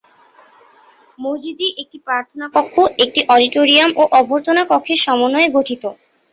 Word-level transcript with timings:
মসজিদটি 1.19 1.67
একটি 1.81 1.97
প্রার্থনা 2.07 2.45
কক্ষ, 2.55 2.75
একটি 3.03 3.21
অডিটোরিয়াম 3.29 3.91
ও 3.95 4.03
অভ্যর্থনা 4.19 4.61
কক্ষের 4.71 4.99
সমন্বয়ে 5.05 5.49
গঠিত। 5.57 5.83